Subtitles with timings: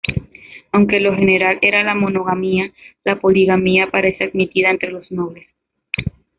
[0.71, 5.45] Aunque lo general era la monogamia, la poligamia aparece admitida entre los nobles.